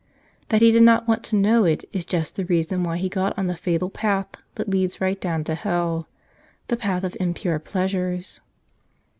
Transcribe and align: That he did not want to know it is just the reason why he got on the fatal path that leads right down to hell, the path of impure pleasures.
That 0.49 0.63
he 0.63 0.71
did 0.71 0.81
not 0.81 1.07
want 1.07 1.21
to 1.25 1.35
know 1.35 1.63
it 1.63 1.85
is 1.93 2.05
just 2.05 2.35
the 2.35 2.45
reason 2.45 2.83
why 2.83 2.97
he 2.97 3.07
got 3.07 3.37
on 3.37 3.45
the 3.45 3.55
fatal 3.55 3.91
path 3.91 4.29
that 4.55 4.67
leads 4.67 4.99
right 4.99 5.21
down 5.21 5.43
to 5.43 5.53
hell, 5.53 6.07
the 6.69 6.75
path 6.75 7.03
of 7.03 7.15
impure 7.19 7.59
pleasures. 7.59 8.41